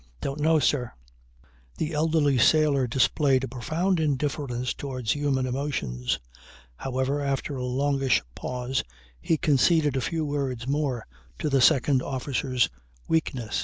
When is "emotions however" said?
5.45-7.21